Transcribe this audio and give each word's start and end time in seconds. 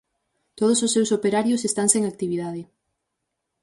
Todos 0.59 0.79
os 0.85 0.93
seus 0.95 1.09
operarios 1.17 1.61
están 1.69 1.87
sen 1.93 2.03
actividade. 2.05 2.61